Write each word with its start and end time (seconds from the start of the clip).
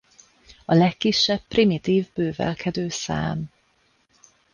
A 0.65 0.73
legkisebb 0.73 1.41
primitív 1.47 2.07
bővelkedő 2.13 2.89
szám. 2.89 3.49